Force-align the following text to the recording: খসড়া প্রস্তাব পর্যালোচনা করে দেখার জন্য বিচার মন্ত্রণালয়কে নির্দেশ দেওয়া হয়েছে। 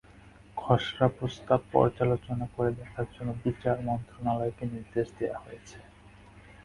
খসড়া 0.57 1.07
প্রস্তাব 1.17 1.59
পর্যালোচনা 1.71 2.45
করে 2.55 2.71
দেখার 2.79 3.07
জন্য 3.15 3.29
বিচার 3.45 3.75
মন্ত্রণালয়কে 3.87 4.63
নির্দেশ 4.73 5.07
দেওয়া 5.19 5.39
হয়েছে। 5.39 5.77